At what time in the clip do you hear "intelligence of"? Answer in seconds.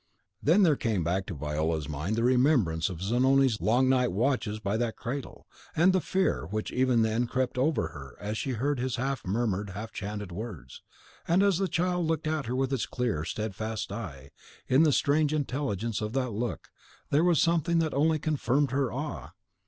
15.35-16.13